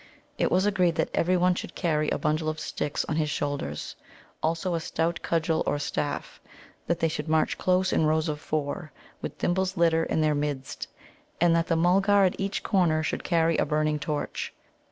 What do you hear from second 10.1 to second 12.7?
their midst; and that the Mulgar at each